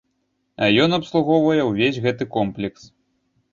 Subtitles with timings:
[0.63, 2.81] А ён абслугоўвае ўвесь гэты комплекс.